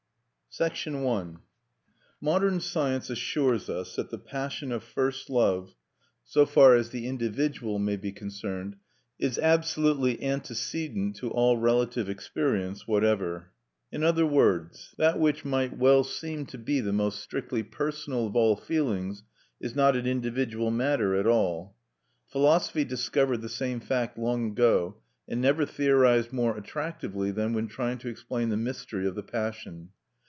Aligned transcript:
I 0.59 1.23
Modern 2.19 2.59
science 2.59 3.09
assures 3.09 3.69
us 3.69 3.95
that 3.95 4.09
the 4.09 4.17
passion 4.17 4.73
of 4.73 4.83
first 4.83 5.29
love, 5.29 5.75
so 6.25 6.45
far 6.45 6.75
as 6.75 6.89
the 6.89 7.07
individual 7.07 7.79
may 7.79 7.95
be 7.95 8.11
concerned, 8.11 8.75
is 9.17 9.39
"absolutely 9.39 10.21
antecedent 10.21 11.15
to 11.15 11.29
all 11.29 11.55
relative 11.55 12.09
experience 12.09 12.83
whatever(1)." 12.83 13.45
In 13.93 14.03
other 14.03 14.25
words, 14.25 14.93
that 14.97 15.17
which 15.21 15.45
might 15.45 15.77
well 15.77 16.03
seem 16.03 16.45
to 16.47 16.57
be 16.57 16.81
the 16.81 16.91
most 16.91 17.21
strictly 17.21 17.63
personal 17.63 18.27
of 18.27 18.35
all 18.35 18.57
feelings, 18.57 19.23
is 19.61 19.73
not 19.73 19.95
an 19.95 20.05
individual 20.05 20.69
matter 20.69 21.15
at 21.15 21.25
all. 21.27 21.77
Philosophy 22.27 22.83
discovered 22.83 23.37
the 23.39 23.47
same 23.47 23.79
fact 23.79 24.17
long 24.17 24.51
ago, 24.51 24.97
and 25.29 25.39
never 25.39 25.65
theorized 25.65 26.33
more 26.33 26.57
attractively 26.57 27.31
than 27.31 27.53
when 27.53 27.69
trying 27.69 27.97
to 27.99 28.09
explain 28.09 28.49
the 28.49 28.57
mystery 28.57 29.07
of 29.07 29.15
the 29.15 29.23
passion. 29.23 29.87